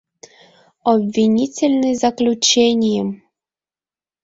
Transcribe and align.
Обвинительный 0.91 1.93
заключенийым! 2.03 3.09